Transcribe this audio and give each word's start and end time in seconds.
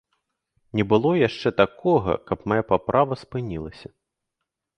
Не 0.77 0.83
было 0.93 1.11
яшчэ 1.27 1.49
такога, 1.61 2.11
каб 2.31 2.39
мая 2.53 2.63
паправа 2.73 3.13
спынілася. 3.27 3.87